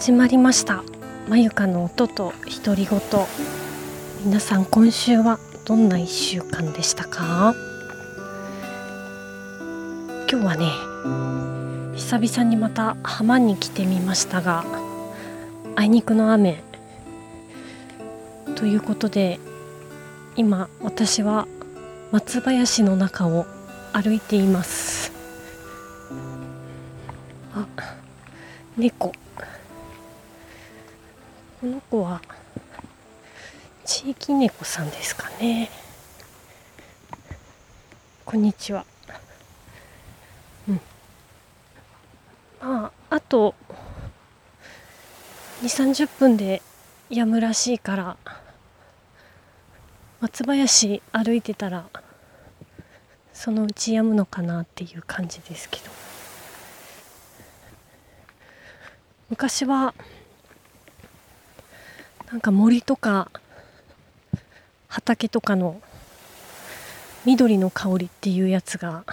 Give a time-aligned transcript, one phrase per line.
[0.00, 0.82] 始まりました。
[1.28, 2.32] まゆかの音と
[2.64, 2.98] 独り言。
[4.24, 7.54] 皆さん今週はどんな1週間でしたか？
[10.26, 10.70] 今日はね
[11.98, 14.64] 久々にまた浜に来てみましたが
[15.76, 16.64] あいにくの雨。
[18.56, 19.38] ということで
[20.34, 21.46] 今私は
[22.10, 23.44] 松林の中を
[23.92, 25.12] 歩いています。
[27.54, 27.66] あ
[28.78, 29.12] 猫。
[31.60, 32.22] この子は
[33.84, 35.68] 地域猫さんですかね。
[38.24, 38.86] こんにちは。
[40.66, 40.80] うん。
[42.62, 43.54] まああと
[45.60, 46.62] 2 3 0分で
[47.10, 48.16] やむらしいから
[50.22, 51.90] 松林歩いてたら
[53.34, 55.90] そのうちやむのかなっていう感じですけど。
[59.28, 59.94] 昔は
[62.30, 63.28] なんか森とか
[64.86, 65.80] 畑とかの
[67.24, 69.04] 緑の香りっていうやつが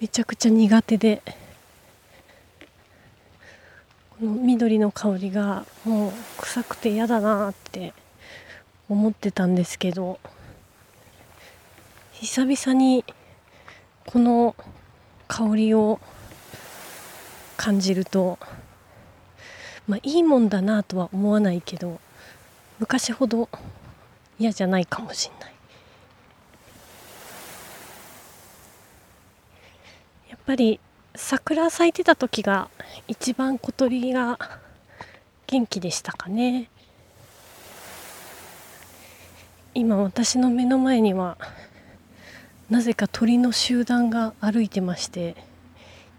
[0.00, 1.22] めちゃくちゃ苦手で
[4.10, 7.92] この緑の香りがもう臭くて嫌だなって
[8.88, 10.20] 思ってたんですけど
[12.12, 13.04] 久々に
[14.06, 14.54] この
[15.26, 15.98] 香りを
[17.56, 18.38] 感じると
[19.86, 22.00] まあいいもんだなとは思わないけど
[22.78, 23.48] 昔ほど
[24.38, 25.54] 嫌じゃないかもしんない。
[30.28, 30.80] やっぱり
[31.14, 32.68] 桜咲いてた時が
[33.06, 34.38] 一番小鳥が
[35.46, 36.68] 元気でしたかね。
[39.74, 41.36] 今私の目の前には
[42.70, 45.36] なぜか鳥の集団が歩いてまして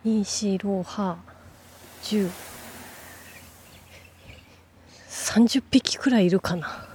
[0.06, 1.16] 2 4 6 8
[2.04, 2.55] 10
[5.36, 6.88] 30匹くらいいるかな。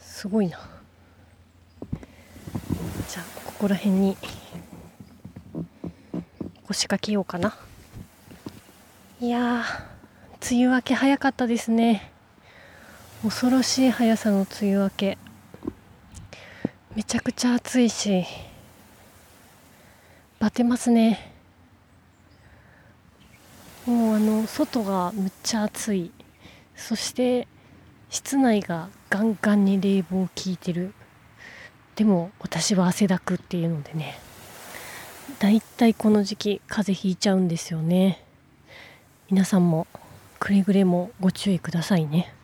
[0.00, 0.58] すごいな。
[3.06, 4.16] じゃあここら辺に
[6.66, 7.54] 腰掛けようかな。
[9.20, 9.62] いや
[10.50, 12.10] 梅雨明け早かったですね。
[13.22, 15.18] 恐ろしい速さの梅雨明け。
[16.96, 18.24] めちゃくちゃ暑いし
[20.40, 21.31] バテますね。
[24.22, 26.10] の外がむっちゃ暑い。
[26.74, 27.46] そして
[28.08, 30.94] 室内がガンガンに冷房効いてる。
[31.96, 34.18] でも私は汗だくっていうのでね。
[35.38, 38.24] だいたいこの時期風邪ひいちゃうんですよね。
[39.30, 39.86] 皆さんも
[40.38, 42.34] くれぐれもご注意くださいね。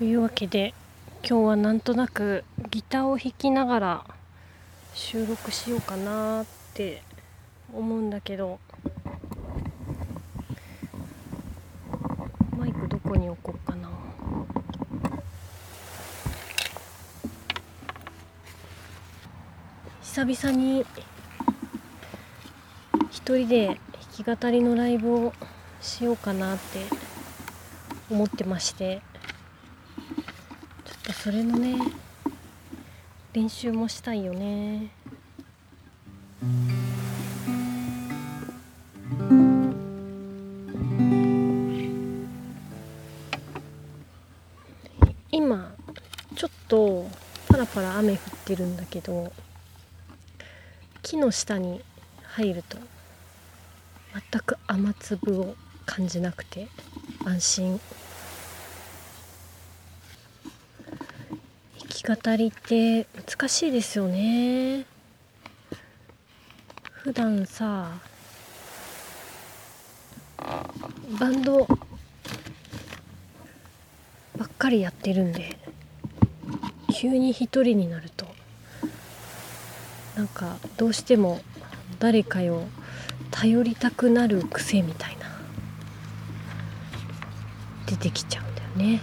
[0.00, 0.72] というわけで
[1.22, 4.04] 今日はなんとなくギターを弾きながら
[4.94, 7.02] 収録しようかなって
[7.74, 8.58] 思うんだけど
[12.58, 13.90] マイクどこに置こうかな。
[20.00, 20.86] 久々に
[23.10, 23.78] 一人で
[24.24, 25.34] 弾き語りのライブを
[25.82, 26.86] しようかなって
[28.10, 29.09] 思ってまして。
[31.30, 31.76] それのね
[33.32, 34.90] 練習もしたいよね。
[45.30, 45.72] 今
[46.34, 47.08] ちょっと
[47.46, 49.32] パラパラ雨降ってるんだけど
[51.02, 51.80] 木の下に
[52.24, 52.76] 入ると
[54.32, 55.54] 全く雨粒を
[55.86, 56.66] 感じなくて
[57.24, 57.80] 安心
[61.78, 64.84] 弾き語りって難しいですよね。
[66.90, 67.92] 普段さ
[71.20, 71.68] バンド
[74.36, 75.56] ばっかりやってるんで
[76.92, 78.26] 急に一人になると
[80.16, 81.40] なんかどうしても
[82.00, 82.66] 誰かを
[83.30, 85.26] 頼りたくなる癖みたいな
[87.86, 89.00] 出てきちゃうんだよね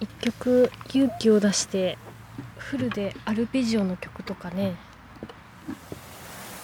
[0.00, 1.98] 一曲勇気を出して
[2.56, 4.76] フルでアルペジオの曲とかね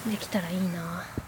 [0.09, 1.26] できたらいいな。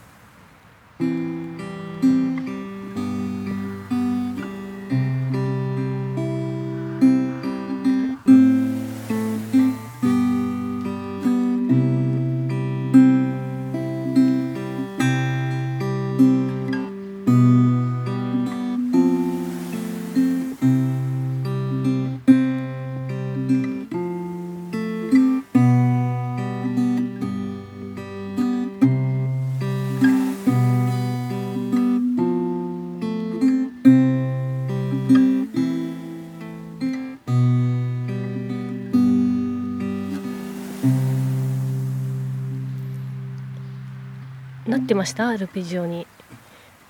[44.99, 45.29] ました？
[45.29, 46.09] アルペジオに。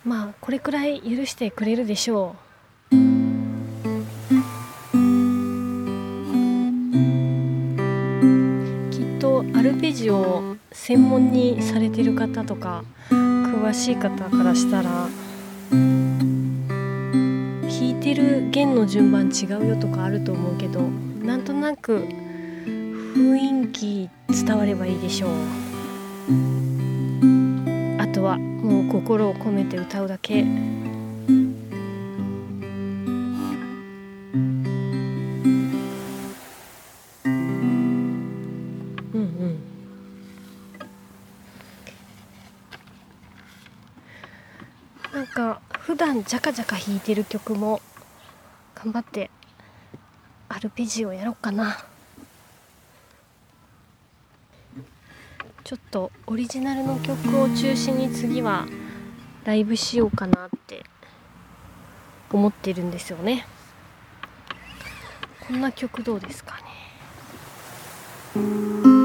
[0.03, 2.37] まあこれくらい許してくれるでしょ
[2.91, 2.95] う。
[8.91, 15.09] きっとアルペジオを専門にされてる方とか詳しい方からしたら
[15.71, 16.09] 弾
[17.69, 22.07] いてる弦の順番違うよとかあると思うけどなんとなく
[23.15, 25.31] 雰囲気伝わればいいでしょう。
[28.19, 30.43] とはもう心を込めて歌うだけ。
[45.15, 47.81] なんか普段ジャカジャカ弾いてる曲も
[48.75, 49.31] 頑張って
[50.49, 51.77] アルペジオやろうかな。
[55.69, 58.67] ちょっとオリジナルの曲を中心に次は
[59.45, 60.83] ライブしようかなって
[62.33, 63.45] 思ってるんですよね。
[65.47, 66.57] こんな曲どうですか
[68.35, 68.98] ね。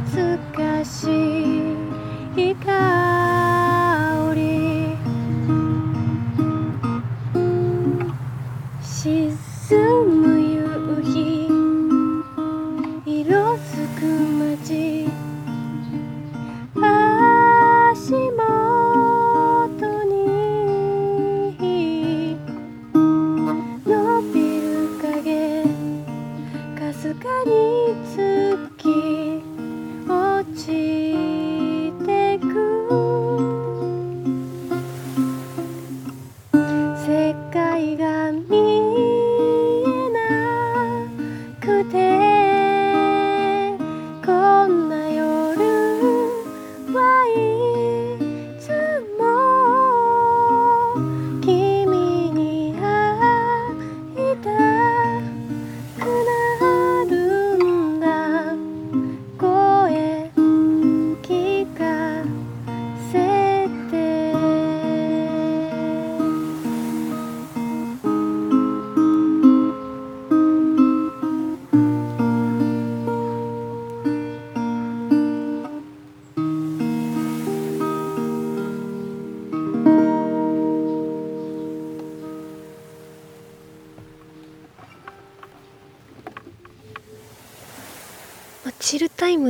[0.00, 1.39] 懐かしい。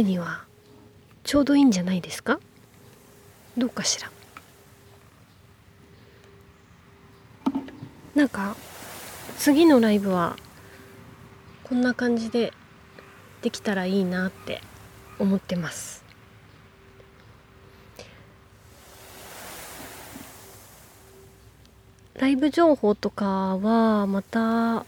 [0.01, 0.45] ルタイムには
[1.25, 2.41] ちょうどいいんじゃないですか？
[3.59, 4.11] どうかしら？
[8.15, 8.57] なんか
[9.39, 10.37] 次のライブは
[11.65, 12.53] こんな感じで
[13.43, 14.63] できたらいいなって
[15.19, 16.03] 思ってます。
[22.15, 24.85] ライブ情報とかはまた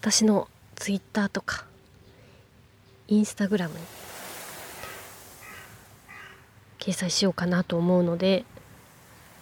[0.00, 1.66] 私のツイッターとか
[3.06, 3.80] インスタグラムに
[6.82, 8.44] 掲載しようかなと思うので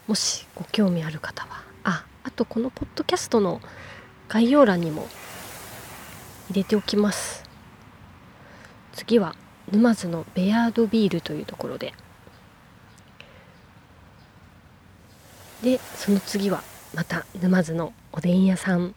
[0.07, 1.63] もしご興味ある方は。
[1.85, 3.63] ああとこのポッドキャストの
[4.29, 5.09] 概要欄にも
[6.51, 7.43] 入れておきます。
[8.93, 9.35] 次は
[9.73, 11.95] 沼津のベアードビールというところで。
[15.63, 18.95] でその次はまた沼津のおでん屋さん。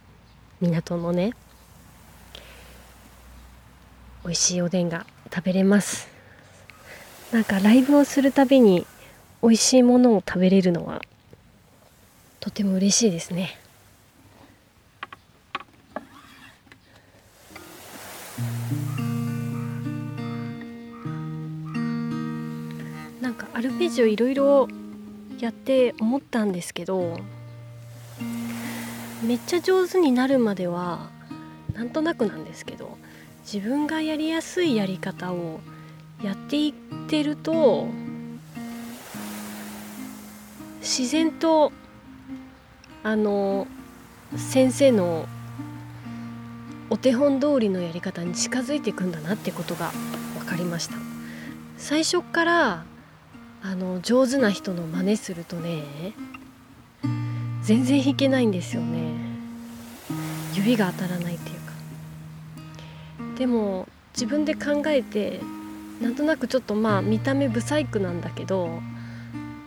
[0.60, 1.32] 港のね
[4.26, 6.13] 美味しいおでんが食べれます。
[7.34, 8.86] なんかライブをするたびに
[9.42, 11.02] 美味しいものを食べれるのは
[12.40, 13.58] とても嬉しいですね。
[23.20, 24.68] なんかアルペジオいろいろ
[25.40, 27.20] やって思ったんですけど
[29.24, 31.10] めっちゃ上手になるまでは
[31.74, 32.96] なんとなくなんですけど
[33.52, 35.62] 自分がやりやすいやり方を
[36.24, 36.74] やっていっ
[37.14, 37.90] てると
[40.82, 41.72] 自然と
[43.04, 43.68] あの
[44.36, 45.28] 先生の
[46.90, 49.92] お手本通りのやり方に近づいていくんだなってことが
[50.40, 50.96] 分かりました。
[51.78, 52.84] 最初から
[53.62, 55.84] あの上手な人の真似するとね
[57.62, 59.12] 全然弾けないんですよね。
[60.56, 61.74] 指が当たらないっていうか。
[63.38, 65.42] でも自分で考えて
[66.04, 68.82] なんとなくちょっとまあ見た目ブサイクなんだけど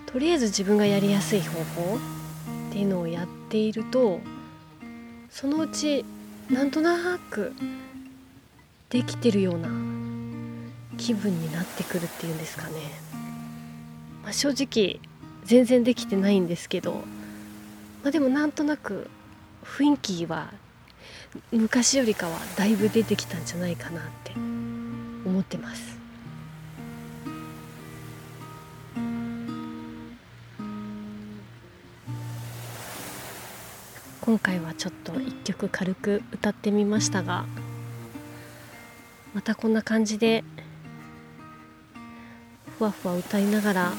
[0.04, 4.20] とりあえず自分がやりやすい方法っていうのをやっていると
[5.30, 6.04] そのうち
[6.50, 7.54] なんとなく
[8.90, 9.68] できてるような
[10.98, 12.72] 気分になってくるっていうんですかね、
[14.22, 15.00] まあ、正直
[15.44, 16.92] 全然できてないんですけど、
[18.02, 19.08] まあ、でもなんとなく
[19.64, 20.52] 雰囲気は
[21.50, 24.32] 昔よりかはだいぶ出てきたんじゃないかなって
[25.24, 25.95] 思ってます
[34.26, 37.46] 今回はちょっと一曲軽く歌ってみましたが
[39.32, 40.42] またこんな感じで
[42.76, 43.92] ふわふわ歌いながら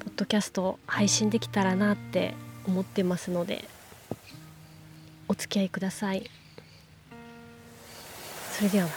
[0.00, 2.34] ポッドキャスト配信できたらなって
[2.66, 3.64] 思ってますので
[5.26, 6.30] お付き合いください。
[8.52, 8.88] それでは